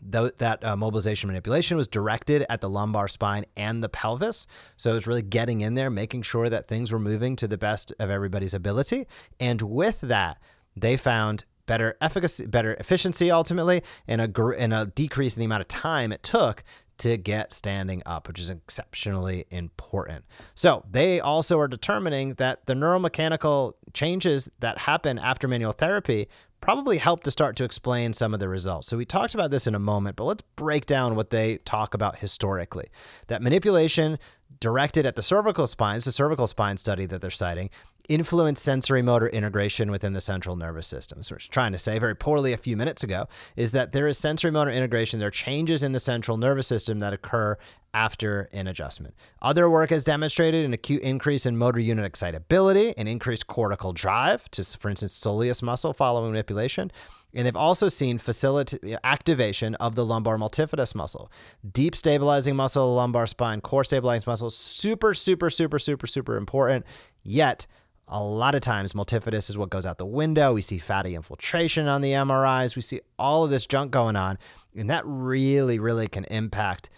That 0.02 0.64
uh, 0.64 0.76
mobilization 0.76 1.28
manipulation 1.28 1.76
was 1.76 1.86
directed 1.86 2.46
at 2.48 2.60
the 2.60 2.70
lumbar 2.70 3.08
spine 3.08 3.44
and 3.56 3.84
the 3.84 3.88
pelvis. 3.88 4.46
So 4.76 4.92
it 4.92 4.94
was 4.94 5.06
really 5.06 5.22
getting 5.22 5.60
in 5.60 5.74
there, 5.74 5.90
making 5.90 6.22
sure 6.22 6.48
that 6.48 6.68
things 6.68 6.90
were 6.90 6.98
moving 6.98 7.36
to 7.36 7.48
the 7.48 7.58
best 7.58 7.92
of 7.98 8.10
everybody's 8.10 8.54
ability. 8.54 9.06
And 9.38 9.60
with 9.60 10.00
that, 10.00 10.40
they 10.74 10.96
found 10.96 11.44
better 11.66 11.96
efficacy, 12.00 12.46
better 12.46 12.74
efficiency 12.74 13.30
ultimately, 13.30 13.82
and 14.08 14.20
a, 14.20 14.46
and 14.58 14.72
a 14.74 14.86
decrease 14.86 15.36
in 15.36 15.40
the 15.40 15.46
amount 15.46 15.60
of 15.60 15.68
time 15.68 16.12
it 16.12 16.22
took 16.22 16.64
to 16.98 17.16
get 17.16 17.52
standing 17.52 18.02
up, 18.04 18.28
which 18.28 18.38
is 18.38 18.50
exceptionally 18.50 19.46
important. 19.50 20.24
So 20.54 20.84
they 20.90 21.18
also 21.18 21.58
are 21.58 21.68
determining 21.68 22.34
that 22.34 22.66
the 22.66 22.74
neuromechanical 22.74 23.72
changes 23.94 24.50
that 24.58 24.78
happen 24.78 25.18
after 25.18 25.48
manual 25.48 25.72
therapy 25.72 26.28
probably 26.60 26.98
help 26.98 27.22
to 27.24 27.30
start 27.30 27.56
to 27.56 27.64
explain 27.64 28.12
some 28.12 28.34
of 28.34 28.40
the 28.40 28.48
results. 28.48 28.88
So 28.88 28.96
we 28.96 29.04
talked 29.04 29.34
about 29.34 29.50
this 29.50 29.66
in 29.66 29.74
a 29.74 29.78
moment, 29.78 30.16
but 30.16 30.24
let's 30.24 30.42
break 30.56 30.86
down 30.86 31.16
what 31.16 31.30
they 31.30 31.58
talk 31.58 31.94
about 31.94 32.18
historically. 32.18 32.90
That 33.28 33.42
manipulation 33.42 34.18
directed 34.58 35.06
at 35.06 35.16
the 35.16 35.22
cervical 35.22 35.66
spine, 35.66 35.98
it's 35.98 36.06
a 36.06 36.12
cervical 36.12 36.46
spine 36.46 36.76
study 36.76 37.06
that 37.06 37.20
they're 37.20 37.30
citing, 37.30 37.70
influence 38.08 38.60
sensory 38.60 39.02
motor 39.02 39.28
integration 39.28 39.90
within 39.90 40.12
the 40.12 40.20
central 40.20 40.56
nervous 40.56 40.86
system. 40.86 41.22
So, 41.22 41.34
what 41.34 41.42
we're 41.42 41.52
trying 41.52 41.72
to 41.72 41.78
say 41.78 41.98
very 41.98 42.16
poorly 42.16 42.52
a 42.52 42.56
few 42.56 42.76
minutes 42.76 43.04
ago 43.04 43.26
is 43.56 43.72
that 43.72 43.92
there 43.92 44.08
is 44.08 44.18
sensory 44.18 44.50
motor 44.50 44.70
integration. 44.70 45.20
There 45.20 45.28
are 45.28 45.30
changes 45.30 45.82
in 45.82 45.92
the 45.92 46.00
central 46.00 46.36
nervous 46.36 46.66
system 46.66 46.98
that 46.98 47.12
occur 47.12 47.56
after 47.94 48.48
an 48.52 48.66
adjustment. 48.66 49.14
Other 49.42 49.70
work 49.70 49.90
has 49.90 50.04
demonstrated 50.04 50.64
an 50.64 50.72
acute 50.72 51.02
increase 51.02 51.46
in 51.46 51.56
motor 51.56 51.80
unit 51.80 52.04
excitability, 52.04 52.94
an 52.96 53.06
increased 53.06 53.46
cortical 53.46 53.92
drive 53.92 54.50
to, 54.50 54.64
for 54.64 54.90
instance, 54.90 55.18
soleus 55.18 55.62
muscle 55.62 55.92
following 55.92 56.32
manipulation. 56.32 56.90
And 57.34 57.46
they've 57.46 57.56
also 57.56 57.88
seen 57.88 58.18
facility 58.18 58.96
activation 59.04 59.74
of 59.76 59.94
the 59.94 60.04
lumbar 60.04 60.36
multifidus 60.36 60.94
muscle, 60.94 61.30
deep 61.70 61.94
stabilizing 61.94 62.56
muscle, 62.56 62.94
lumbar 62.94 63.26
spine, 63.26 63.60
core 63.60 63.84
stabilizing 63.84 64.24
muscle, 64.26 64.50
super, 64.50 65.14
super, 65.14 65.50
super, 65.50 65.78
super, 65.78 66.06
super 66.06 66.36
important. 66.36 66.84
Yet 67.22 67.66
a 68.08 68.22
lot 68.22 68.56
of 68.56 68.60
times, 68.60 68.92
multifidus 68.92 69.48
is 69.48 69.56
what 69.56 69.70
goes 69.70 69.86
out 69.86 69.98
the 69.98 70.06
window. 70.06 70.52
We 70.52 70.62
see 70.62 70.78
fatty 70.78 71.14
infiltration 71.14 71.86
on 71.86 72.00
the 72.00 72.12
MRIs. 72.12 72.74
We 72.74 72.82
see 72.82 73.00
all 73.18 73.44
of 73.44 73.50
this 73.50 73.66
junk 73.66 73.92
going 73.92 74.16
on. 74.16 74.36
And 74.76 74.90
that 74.90 75.04
really, 75.06 75.78
really 75.78 76.08
can 76.08 76.24
impact 76.24 76.90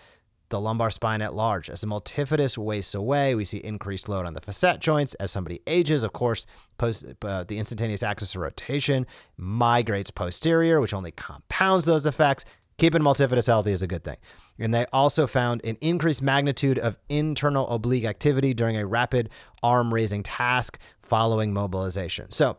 the 0.52 0.60
lumbar 0.60 0.90
spine 0.90 1.22
at 1.22 1.34
large. 1.34 1.68
As 1.68 1.80
the 1.80 1.86
multifidus 1.88 2.56
wastes 2.56 2.94
away, 2.94 3.34
we 3.34 3.44
see 3.44 3.56
increased 3.58 4.08
load 4.08 4.26
on 4.26 4.34
the 4.34 4.40
facet 4.40 4.80
joints. 4.80 5.14
As 5.14 5.32
somebody 5.32 5.60
ages, 5.66 6.04
of 6.04 6.12
course, 6.12 6.46
post, 6.78 7.06
uh, 7.22 7.42
the 7.42 7.58
instantaneous 7.58 8.02
axis 8.02 8.36
of 8.36 8.42
rotation 8.42 9.06
migrates 9.36 10.10
posterior, 10.10 10.80
which 10.80 10.94
only 10.94 11.10
compounds 11.10 11.86
those 11.86 12.06
effects. 12.06 12.44
Keeping 12.76 13.00
multifidus 13.00 13.46
healthy 13.46 13.72
is 13.72 13.82
a 13.82 13.86
good 13.86 14.04
thing. 14.04 14.18
And 14.58 14.74
they 14.74 14.86
also 14.92 15.26
found 15.26 15.64
an 15.64 15.76
increased 15.80 16.22
magnitude 16.22 16.78
of 16.78 16.98
internal 17.08 17.66
oblique 17.68 18.04
activity 18.04 18.54
during 18.54 18.76
a 18.76 18.86
rapid 18.86 19.30
arm 19.62 19.92
raising 19.92 20.22
task 20.22 20.78
following 21.02 21.52
mobilization. 21.52 22.30
So, 22.30 22.58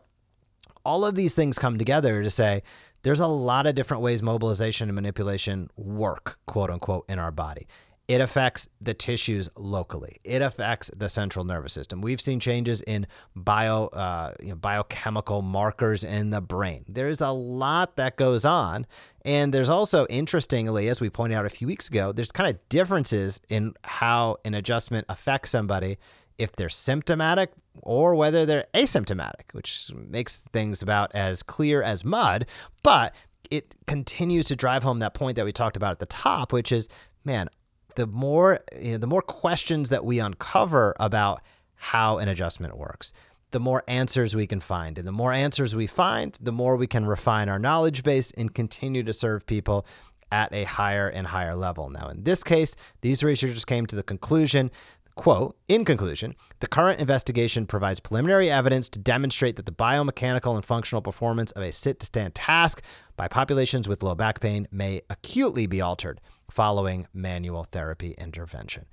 all 0.84 1.04
of 1.04 1.14
these 1.14 1.34
things 1.34 1.58
come 1.58 1.78
together 1.78 2.22
to 2.22 2.28
say 2.30 2.62
there's 3.04 3.20
a 3.20 3.26
lot 3.26 3.66
of 3.66 3.74
different 3.76 4.02
ways 4.02 4.22
mobilization 4.22 4.88
and 4.88 4.96
manipulation 4.96 5.70
work, 5.76 6.38
quote 6.46 6.70
unquote, 6.70 7.04
in 7.08 7.18
our 7.18 7.30
body. 7.30 7.68
it 8.06 8.20
affects 8.20 8.68
the 8.80 8.92
tissues 8.92 9.48
locally. 9.56 10.18
It 10.24 10.42
affects 10.42 10.90
the 10.94 11.08
central 11.08 11.44
nervous 11.44 11.72
system. 11.72 12.02
We've 12.02 12.20
seen 12.20 12.38
changes 12.38 12.82
in 12.82 13.06
bio, 13.34 13.86
uh, 13.86 14.34
you 14.42 14.50
know, 14.50 14.56
biochemical 14.56 15.40
markers 15.40 16.04
in 16.04 16.28
the 16.28 16.42
brain. 16.42 16.84
There's 16.86 17.22
a 17.22 17.30
lot 17.30 17.96
that 17.96 18.16
goes 18.16 18.44
on, 18.44 18.86
and 19.24 19.54
there's 19.54 19.70
also, 19.70 20.06
interestingly, 20.08 20.88
as 20.88 21.00
we 21.00 21.08
pointed 21.08 21.36
out 21.36 21.46
a 21.46 21.50
few 21.50 21.66
weeks 21.66 21.88
ago, 21.88 22.12
there's 22.12 22.30
kind 22.32 22.50
of 22.50 22.68
differences 22.68 23.40
in 23.48 23.72
how 23.84 24.36
an 24.44 24.52
adjustment 24.52 25.06
affects 25.08 25.50
somebody 25.50 25.96
if 26.36 26.52
they're 26.52 26.68
symptomatic 26.68 27.52
or 27.82 28.14
whether 28.14 28.46
they're 28.46 28.66
asymptomatic, 28.74 29.52
which 29.52 29.90
makes 29.94 30.38
things 30.52 30.82
about 30.82 31.14
as 31.14 31.42
clear 31.42 31.82
as 31.82 32.04
mud. 32.04 32.46
But 32.82 33.14
it 33.50 33.74
continues 33.86 34.46
to 34.46 34.56
drive 34.56 34.82
home 34.82 35.00
that 35.00 35.14
point 35.14 35.36
that 35.36 35.44
we 35.44 35.52
talked 35.52 35.76
about 35.76 35.92
at 35.92 35.98
the 35.98 36.06
top, 36.06 36.52
which 36.52 36.72
is, 36.72 36.88
man, 37.24 37.48
the 37.96 38.06
more 38.06 38.60
you 38.78 38.92
know, 38.92 38.98
the 38.98 39.06
more 39.06 39.22
questions 39.22 39.88
that 39.90 40.04
we 40.04 40.18
uncover 40.18 40.94
about 40.98 41.42
how 41.76 42.18
an 42.18 42.28
adjustment 42.28 42.76
works, 42.76 43.12
the 43.50 43.60
more 43.60 43.84
answers 43.86 44.34
we 44.34 44.46
can 44.46 44.60
find. 44.60 44.98
And 44.98 45.06
the 45.06 45.12
more 45.12 45.32
answers 45.32 45.76
we 45.76 45.86
find, 45.86 46.36
the 46.40 46.52
more 46.52 46.76
we 46.76 46.86
can 46.86 47.06
refine 47.06 47.48
our 47.48 47.58
knowledge 47.58 48.02
base 48.02 48.32
and 48.32 48.52
continue 48.54 49.02
to 49.04 49.12
serve 49.12 49.46
people 49.46 49.86
at 50.32 50.52
a 50.52 50.64
higher 50.64 51.08
and 51.08 51.26
higher 51.26 51.54
level. 51.54 51.90
Now, 51.90 52.08
in 52.08 52.24
this 52.24 52.42
case, 52.42 52.74
these 53.02 53.22
researchers 53.22 53.64
came 53.64 53.86
to 53.86 53.94
the 53.94 54.02
conclusion 54.02 54.70
Quote, 55.16 55.56
in 55.68 55.84
conclusion, 55.84 56.34
the 56.58 56.66
current 56.66 57.00
investigation 57.00 57.66
provides 57.66 58.00
preliminary 58.00 58.50
evidence 58.50 58.88
to 58.90 58.98
demonstrate 58.98 59.54
that 59.56 59.66
the 59.66 59.72
biomechanical 59.72 60.56
and 60.56 60.64
functional 60.64 61.02
performance 61.02 61.52
of 61.52 61.62
a 61.62 61.70
sit 61.70 62.00
to 62.00 62.06
stand 62.06 62.34
task 62.34 62.82
by 63.16 63.28
populations 63.28 63.88
with 63.88 64.02
low 64.02 64.16
back 64.16 64.40
pain 64.40 64.66
may 64.72 65.02
acutely 65.08 65.66
be 65.66 65.80
altered 65.80 66.20
following 66.50 67.06
manual 67.14 67.62
therapy 67.64 68.14
intervention. 68.18 68.86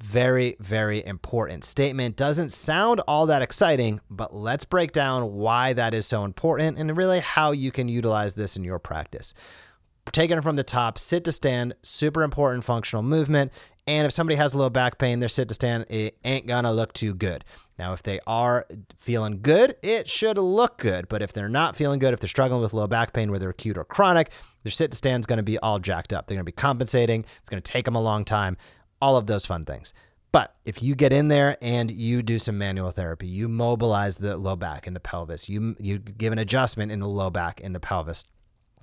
Very, 0.00 0.56
very 0.60 1.04
important 1.04 1.64
statement. 1.64 2.16
Doesn't 2.16 2.52
sound 2.52 3.00
all 3.08 3.26
that 3.26 3.42
exciting, 3.42 4.00
but 4.08 4.34
let's 4.34 4.64
break 4.64 4.92
down 4.92 5.34
why 5.34 5.72
that 5.72 5.94
is 5.94 6.06
so 6.06 6.24
important 6.24 6.78
and 6.78 6.96
really 6.96 7.20
how 7.20 7.50
you 7.50 7.72
can 7.72 7.88
utilize 7.88 8.34
this 8.34 8.56
in 8.56 8.62
your 8.62 8.78
practice. 8.78 9.34
Taking 10.12 10.38
it 10.38 10.42
from 10.42 10.56
the 10.56 10.62
top, 10.62 10.98
sit 10.98 11.24
to 11.24 11.32
stand, 11.32 11.74
super 11.82 12.22
important 12.22 12.64
functional 12.64 13.02
movement. 13.02 13.52
And 13.86 14.04
if 14.06 14.12
somebody 14.12 14.36
has 14.36 14.54
low 14.54 14.68
back 14.68 14.98
pain, 14.98 15.20
their 15.20 15.28
sit 15.28 15.48
to 15.48 15.54
stand, 15.54 15.86
it 15.88 16.18
ain't 16.24 16.46
gonna 16.46 16.72
look 16.72 16.92
too 16.92 17.14
good. 17.14 17.44
Now, 17.78 17.92
if 17.92 18.02
they 18.02 18.20
are 18.26 18.66
feeling 18.98 19.40
good, 19.42 19.76
it 19.82 20.08
should 20.08 20.38
look 20.38 20.78
good. 20.78 21.08
But 21.08 21.22
if 21.22 21.32
they're 21.32 21.48
not 21.48 21.76
feeling 21.76 21.98
good, 21.98 22.12
if 22.12 22.20
they're 22.20 22.28
struggling 22.28 22.62
with 22.62 22.72
low 22.72 22.86
back 22.86 23.12
pain, 23.12 23.30
whether 23.30 23.48
acute 23.48 23.78
or 23.78 23.84
chronic, 23.84 24.30
their 24.64 24.72
sit 24.72 24.90
to 24.90 24.96
stand 24.96 25.22
is 25.22 25.26
gonna 25.26 25.42
be 25.42 25.58
all 25.58 25.78
jacked 25.78 26.12
up. 26.12 26.26
They're 26.26 26.36
gonna 26.36 26.44
be 26.44 26.52
compensating. 26.52 27.24
It's 27.38 27.48
gonna 27.48 27.60
take 27.60 27.84
them 27.84 27.94
a 27.94 28.02
long 28.02 28.24
time. 28.24 28.56
All 29.00 29.16
of 29.16 29.26
those 29.26 29.46
fun 29.46 29.64
things. 29.64 29.92
But 30.32 30.54
if 30.64 30.82
you 30.82 30.94
get 30.94 31.12
in 31.12 31.28
there 31.28 31.56
and 31.62 31.90
you 31.90 32.22
do 32.22 32.38
some 32.38 32.58
manual 32.58 32.90
therapy, 32.90 33.26
you 33.26 33.48
mobilize 33.48 34.18
the 34.18 34.36
low 34.36 34.56
back 34.56 34.86
and 34.86 34.94
the 34.94 35.00
pelvis, 35.00 35.48
you 35.48 35.76
you 35.78 35.98
give 35.98 36.32
an 36.32 36.38
adjustment 36.38 36.92
in 36.92 37.00
the 37.00 37.08
low 37.08 37.30
back 37.30 37.60
and 37.62 37.74
the 37.74 37.80
pelvis, 37.80 38.24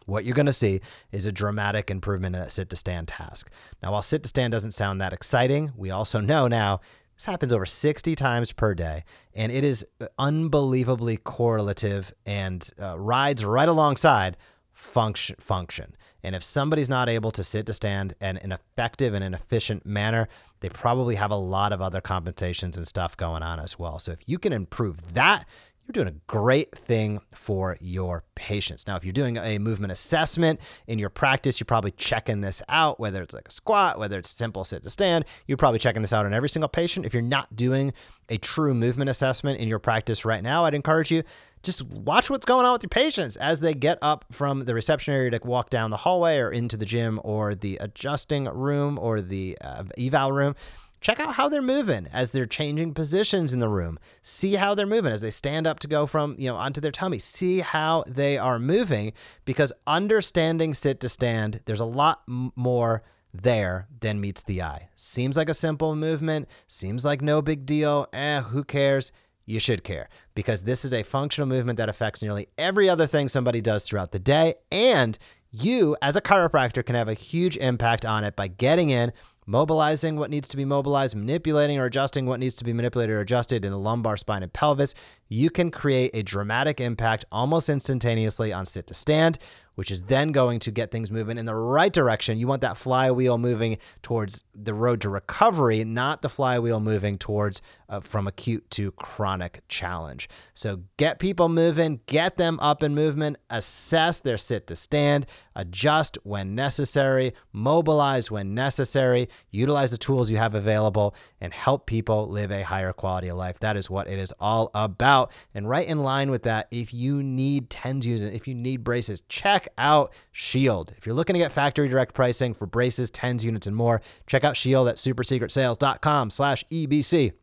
what 0.05 0.25
you're 0.25 0.35
going 0.35 0.45
to 0.45 0.53
see 0.53 0.81
is 1.11 1.25
a 1.25 1.31
dramatic 1.31 1.89
improvement 1.89 2.35
in 2.35 2.41
that 2.41 2.51
sit 2.51 2.69
to 2.69 2.75
stand 2.75 3.07
task. 3.07 3.49
Now, 3.81 3.91
while 3.91 4.01
sit 4.01 4.23
to 4.23 4.29
stand 4.29 4.51
doesn't 4.51 4.71
sound 4.71 5.01
that 5.01 5.13
exciting, 5.13 5.71
we 5.75 5.91
also 5.91 6.19
know 6.19 6.47
now 6.47 6.81
this 7.15 7.25
happens 7.25 7.53
over 7.53 7.65
60 7.65 8.15
times 8.15 8.51
per 8.51 8.73
day, 8.73 9.03
and 9.33 9.51
it 9.51 9.63
is 9.63 9.85
unbelievably 10.17 11.17
correlative 11.17 12.13
and 12.25 12.69
uh, 12.81 12.97
rides 12.99 13.45
right 13.45 13.69
alongside 13.69 14.37
function. 14.71 15.35
Function. 15.39 15.95
And 16.23 16.35
if 16.35 16.43
somebody's 16.43 16.89
not 16.89 17.09
able 17.09 17.31
to 17.31 17.43
sit 17.43 17.65
to 17.65 17.73
stand 17.73 18.15
in 18.21 18.37
an 18.37 18.53
effective 18.53 19.13
and 19.13 19.23
an 19.23 19.33
efficient 19.33 19.85
manner, 19.85 20.29
they 20.61 20.69
probably 20.69 21.15
have 21.15 21.31
a 21.31 21.35
lot 21.35 21.73
of 21.73 21.81
other 21.81 21.99
compensations 21.99 22.77
and 22.77 22.87
stuff 22.87 23.17
going 23.17 23.43
on 23.43 23.59
as 23.59 23.77
well. 23.77 23.99
So 23.99 24.13
if 24.13 24.19
you 24.25 24.39
can 24.39 24.53
improve 24.53 25.13
that, 25.13 25.45
you're 25.85 25.91
doing 26.03 26.07
a 26.07 26.19
great 26.27 26.71
thing 26.71 27.19
for 27.33 27.77
your 27.81 28.23
patients. 28.35 28.87
Now, 28.87 28.95
if 28.95 29.03
you're 29.03 29.11
doing 29.11 29.35
a 29.37 29.57
movement 29.57 29.91
assessment 29.91 30.59
in 30.87 30.97
your 30.97 31.09
practice, 31.09 31.59
you're 31.59 31.65
probably 31.65 31.91
checking 31.91 32.39
this 32.39 32.61
out, 32.69 32.99
whether 32.99 33.21
it's 33.21 33.33
like 33.33 33.47
a 33.49 33.51
squat, 33.51 33.99
whether 33.99 34.17
it's 34.17 34.29
simple 34.29 34.63
sit 34.63 34.83
to 34.83 34.89
stand, 34.89 35.25
you're 35.45 35.57
probably 35.57 35.79
checking 35.79 36.01
this 36.01 36.13
out 36.13 36.25
on 36.25 36.33
every 36.33 36.47
single 36.47 36.69
patient. 36.69 37.05
If 37.05 37.13
you're 37.13 37.21
not 37.21 37.55
doing 37.55 37.93
a 38.29 38.37
true 38.37 38.73
movement 38.73 39.09
assessment 39.09 39.59
in 39.59 39.67
your 39.67 39.79
practice 39.79 40.23
right 40.23 40.41
now, 40.41 40.63
I'd 40.63 40.73
encourage 40.73 41.11
you 41.11 41.23
just 41.63 41.83
watch 41.83 42.29
what's 42.29 42.45
going 42.45 42.65
on 42.65 42.73
with 42.73 42.83
your 42.83 42.89
patients 42.89 43.37
as 43.37 43.61
they 43.61 43.73
get 43.73 43.97
up 44.01 44.25
from 44.31 44.65
the 44.65 44.73
reception 44.73 45.13
area 45.13 45.31
to 45.31 45.39
walk 45.43 45.69
down 45.69 45.91
the 45.91 45.97
hallway 45.97 46.37
or 46.37 46.51
into 46.51 46.77
the 46.77 46.85
gym 46.85 47.19
or 47.23 47.55
the 47.55 47.77
adjusting 47.77 48.45
room 48.45 48.99
or 49.01 49.21
the 49.21 49.57
uh, 49.61 49.83
eval 49.97 50.31
room 50.31 50.55
check 51.03 51.19
out 51.19 51.35
how 51.35 51.49
they're 51.49 51.61
moving 51.61 52.07
as 52.11 52.31
they're 52.31 52.45
changing 52.47 52.93
positions 52.93 53.53
in 53.53 53.59
the 53.59 53.67
room. 53.67 53.99
See 54.23 54.53
how 54.53 54.73
they're 54.73 54.87
moving 54.87 55.11
as 55.11 55.21
they 55.21 55.29
stand 55.29 55.67
up 55.67 55.79
to 55.79 55.87
go 55.87 56.07
from, 56.07 56.35
you 56.39 56.49
know, 56.49 56.55
onto 56.55 56.81
their 56.81 56.91
tummy. 56.91 57.19
See 57.19 57.59
how 57.59 58.05
they 58.07 58.37
are 58.37 58.57
moving 58.57 59.13
because 59.45 59.73
understanding 59.85 60.73
sit 60.73 61.01
to 61.01 61.09
stand, 61.09 61.59
there's 61.65 61.81
a 61.81 61.85
lot 61.85 62.23
more 62.27 63.03
there 63.33 63.87
than 63.99 64.21
meets 64.21 64.43
the 64.43 64.61
eye. 64.61 64.89
Seems 64.95 65.35
like 65.35 65.49
a 65.49 65.53
simple 65.53 65.95
movement, 65.95 66.47
seems 66.67 67.03
like 67.03 67.21
no 67.21 67.41
big 67.41 67.65
deal. 67.65 68.07
Eh, 68.13 68.41
who 68.41 68.63
cares? 68.63 69.11
You 69.45 69.59
should 69.59 69.83
care 69.83 70.07
because 70.35 70.63
this 70.63 70.85
is 70.85 70.93
a 70.93 71.03
functional 71.03 71.49
movement 71.49 71.75
that 71.77 71.89
affects 71.89 72.23
nearly 72.23 72.47
every 72.57 72.87
other 72.87 73.05
thing 73.05 73.27
somebody 73.27 73.59
does 73.59 73.83
throughout 73.83 74.13
the 74.13 74.19
day. 74.19 74.55
And 74.71 75.17
you, 75.51 75.97
as 76.01 76.15
a 76.15 76.21
chiropractor, 76.21 76.85
can 76.85 76.95
have 76.95 77.09
a 77.09 77.13
huge 77.13 77.57
impact 77.57 78.05
on 78.05 78.23
it 78.23 78.35
by 78.35 78.47
getting 78.47 78.89
in 78.89 79.11
mobilizing 79.45 80.15
what 80.15 80.29
needs 80.29 80.47
to 80.49 80.57
be 80.57 80.65
mobilized, 80.65 81.15
manipulating 81.15 81.77
or 81.79 81.85
adjusting 81.85 82.25
what 82.25 82.39
needs 82.39 82.55
to 82.55 82.63
be 82.63 82.73
manipulated 82.73 83.15
or 83.15 83.21
adjusted 83.21 83.65
in 83.65 83.71
the 83.71 83.77
lumbar 83.77 84.17
spine 84.17 84.43
and 84.43 84.53
pelvis, 84.53 84.93
you 85.27 85.49
can 85.49 85.71
create 85.71 86.11
a 86.13 86.23
dramatic 86.23 86.79
impact 86.79 87.25
almost 87.31 87.69
instantaneously 87.69 88.53
on 88.53 88.65
sit 88.65 88.87
to 88.87 88.93
stand, 88.93 89.39
which 89.75 89.91
is 89.91 90.03
then 90.03 90.31
going 90.31 90.59
to 90.59 90.71
get 90.71 90.91
things 90.91 91.11
moving 91.11 91.37
in 91.37 91.45
the 91.45 91.55
right 91.55 91.91
direction. 91.91 92.37
You 92.37 92.47
want 92.47 92.61
that 92.61 92.77
flywheel 92.77 93.37
moving 93.37 93.77
towards 94.01 94.43
the 94.53 94.73
road 94.73 95.01
to 95.01 95.09
recovery, 95.09 95.83
not 95.83 96.21
the 96.21 96.29
flywheel 96.29 96.79
moving 96.79 97.17
towards 97.17 97.61
uh, 97.89 97.99
from 97.99 98.27
acute 98.27 98.69
to 98.71 98.91
chronic 98.93 99.61
challenge. 99.67 100.27
So 100.53 100.81
get 100.97 101.19
people 101.19 101.49
moving, 101.49 102.01
get 102.05 102.37
them 102.37 102.59
up 102.59 102.81
in 102.83 102.95
movement, 102.95 103.37
assess 103.49 104.21
their 104.21 104.37
sit 104.37 104.67
to 104.67 104.75
stand, 104.75 105.25
adjust 105.55 106.17
when 106.23 106.55
necessary, 106.55 107.33
mobilize 107.51 108.31
when 108.31 108.53
necessary, 108.53 109.29
utilize 109.51 109.91
the 109.91 109.97
tools 109.97 110.29
you 110.29 110.37
have 110.37 110.55
available, 110.55 111.15
and 111.39 111.53
help 111.53 111.85
people 111.85 112.27
live 112.27 112.51
a 112.51 112.63
higher 112.63 112.93
quality 112.93 113.27
of 113.27 113.37
life. 113.37 113.59
That 113.59 113.77
is 113.77 113.89
what 113.89 114.07
it 114.07 114.17
is 114.17 114.33
all 114.39 114.71
about. 114.73 115.31
And 115.53 115.69
right 115.69 115.87
in 115.87 115.99
line 115.99 116.31
with 116.31 116.43
that, 116.43 116.67
if 116.71 116.93
you 116.93 117.21
need 117.21 117.69
TENS 117.69 118.05
units, 118.05 118.35
if 118.35 118.47
you 118.47 118.55
need 118.55 118.83
braces, 118.83 119.21
check 119.29 119.62
out 119.77 120.13
Shield. 120.31 120.93
If 120.97 121.05
you're 121.05 121.15
looking 121.15 121.33
to 121.33 121.39
get 121.39 121.51
factory 121.51 121.87
direct 121.87 122.13
pricing 122.13 122.53
for 122.53 122.65
braces, 122.65 123.09
TENS 123.11 123.43
units, 123.43 123.67
and 123.67 123.75
more, 123.75 124.01
check 124.27 124.43
out 124.43 124.57
Shield 124.57 124.87
at 124.87 124.95
supersecretsales.com 124.95 126.29
slash 126.29 126.63
EBC. 126.71 127.33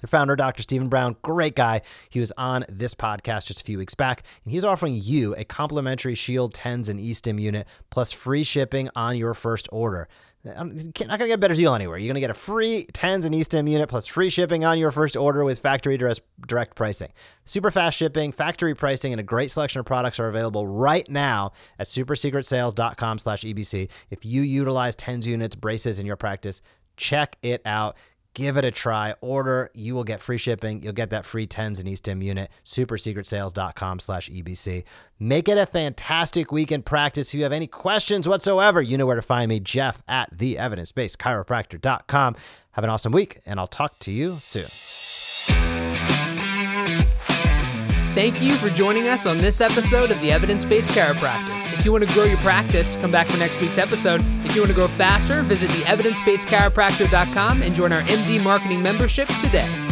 The 0.00 0.06
founder, 0.06 0.36
Dr. 0.36 0.62
Stephen 0.62 0.88
Brown, 0.88 1.16
great 1.22 1.56
guy. 1.56 1.82
He 2.08 2.20
was 2.20 2.32
on 2.36 2.64
this 2.68 2.94
podcast 2.94 3.46
just 3.46 3.60
a 3.60 3.64
few 3.64 3.78
weeks 3.78 3.94
back, 3.94 4.22
and 4.44 4.52
he's 4.52 4.64
offering 4.64 4.94
you 4.94 5.34
a 5.34 5.44
complimentary 5.44 6.14
Shield 6.14 6.54
TENS 6.54 6.88
and 6.88 7.00
eStim 7.00 7.40
unit 7.40 7.66
plus 7.90 8.12
free 8.12 8.44
shipping 8.44 8.88
on 8.94 9.16
your 9.16 9.34
first 9.34 9.68
order. 9.72 10.08
I'm 10.56 10.74
not 10.74 11.18
to 11.18 11.26
get 11.26 11.34
a 11.34 11.38
better 11.38 11.54
deal 11.54 11.74
anywhere. 11.74 11.98
You're 11.98 12.06
to 12.14 12.20
get 12.20 12.30
a 12.30 12.34
free 12.34 12.86
TENS 12.92 13.24
and 13.24 13.34
eStim 13.34 13.70
unit 13.70 13.88
plus 13.88 14.06
free 14.06 14.30
shipping 14.30 14.64
on 14.64 14.78
your 14.78 14.90
first 14.90 15.16
order 15.16 15.44
with 15.44 15.58
factory 15.58 15.98
direct 15.98 16.74
pricing. 16.74 17.12
Super 17.44 17.70
fast 17.70 17.98
shipping, 17.98 18.32
factory 18.32 18.74
pricing, 18.74 19.12
and 19.12 19.20
a 19.20 19.24
great 19.24 19.50
selection 19.50 19.80
of 19.80 19.86
products 19.86 20.18
are 20.20 20.28
available 20.28 20.66
right 20.66 21.08
now 21.08 21.52
at 21.78 21.86
supersecretsales.com 21.86 23.18
slash 23.18 23.42
EBC. 23.42 23.88
If 24.10 24.24
you 24.24 24.42
utilize 24.42 24.96
TENS 24.96 25.26
units, 25.26 25.56
braces 25.56 25.98
in 25.98 26.06
your 26.06 26.16
practice, 26.16 26.62
check 26.96 27.36
it 27.42 27.62
out 27.64 27.96
give 28.38 28.56
it 28.56 28.64
a 28.64 28.70
try. 28.70 29.14
Order, 29.20 29.68
you 29.74 29.96
will 29.96 30.04
get 30.04 30.22
free 30.22 30.38
shipping. 30.38 30.80
You'll 30.80 30.92
get 30.92 31.10
that 31.10 31.24
free 31.24 31.48
TENS 31.48 31.80
and 31.80 31.88
eStim 31.88 32.22
unit, 32.22 32.52
supersecretsales.com 32.64 33.98
slash 33.98 34.30
EBC. 34.30 34.84
Make 35.18 35.48
it 35.48 35.58
a 35.58 35.66
fantastic 35.66 36.52
week 36.52 36.70
in 36.70 36.82
practice. 36.82 37.34
If 37.34 37.38
you 37.38 37.42
have 37.42 37.52
any 37.52 37.66
questions 37.66 38.28
whatsoever, 38.28 38.80
you 38.80 38.96
know 38.96 39.06
where 39.06 39.16
to 39.16 39.22
find 39.22 39.48
me, 39.48 39.58
Jeff 39.58 40.04
at 40.06 40.36
theevidencebasedchiropractor.com. 40.36 42.36
Have 42.70 42.84
an 42.84 42.90
awesome 42.90 43.12
week, 43.12 43.40
and 43.44 43.58
I'll 43.58 43.66
talk 43.66 43.98
to 44.00 44.12
you 44.12 44.38
soon. 44.40 44.66
Thank 48.14 48.40
you 48.40 48.54
for 48.54 48.70
joining 48.70 49.08
us 49.08 49.26
on 49.26 49.38
this 49.38 49.60
episode 49.60 50.12
of 50.12 50.20
the 50.20 50.30
Evidence 50.30 50.64
Based 50.64 50.92
Chiropractor. 50.92 51.67
If 51.88 51.90
you 51.90 52.00
want 52.00 52.06
to 52.06 52.12
grow 52.12 52.24
your 52.24 52.36
practice, 52.40 52.96
come 52.96 53.10
back 53.10 53.26
for 53.28 53.38
next 53.38 53.62
week's 53.62 53.78
episode. 53.78 54.20
If 54.44 54.54
you 54.54 54.60
want 54.60 54.68
to 54.68 54.74
grow 54.74 54.88
faster, 54.88 55.40
visit 55.40 55.70
the 55.70 55.84
evidencebasedchiropractor.com 55.84 57.62
and 57.62 57.74
join 57.74 57.94
our 57.94 58.02
MD 58.02 58.42
marketing 58.42 58.82
membership 58.82 59.26
today. 59.40 59.87